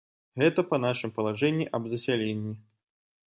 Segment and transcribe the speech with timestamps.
[0.43, 2.53] Гэта па нашым палажэнні аб засяленні.